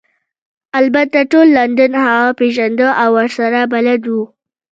[0.79, 4.23] البته ټول لندن هغه پیژنده او ورسره بلد وو